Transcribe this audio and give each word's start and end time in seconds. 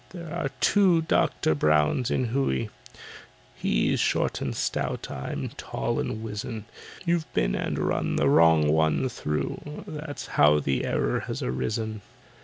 "There 0.09 0.33
are 0.33 0.49
two 0.61 1.03
DOCTOR 1.03 1.53
BROWNS 1.53 2.09
in 2.09 2.23
Hooe— 2.29 2.69
He's 3.53 3.99
short 3.99 4.41
and 4.41 4.55
stout, 4.55 5.11
I'm 5.11 5.49
tall 5.57 5.99
and 5.99 6.23
wizen; 6.23 6.65
You've 7.05 7.31
been 7.35 7.53
and 7.53 7.77
run 7.77 8.15
the 8.15 8.27
wrong 8.27 8.69
one 8.69 9.09
through, 9.09 9.83
That's 9.85 10.25
how 10.41 10.57
the 10.59 10.85
error 10.85 11.19
has 11.27 11.43
arisen." 11.43 12.01